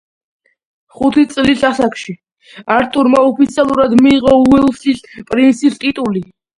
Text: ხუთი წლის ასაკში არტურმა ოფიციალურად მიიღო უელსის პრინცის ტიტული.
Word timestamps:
ხუთი 0.95 1.25
წლის 1.33 1.65
ასაკში 1.69 2.17
არტურმა 2.79 3.23
ოფიციალურად 3.29 3.97
მიიღო 4.03 4.37
უელსის 4.43 5.09
პრინცის 5.33 5.83
ტიტული. 5.87 6.31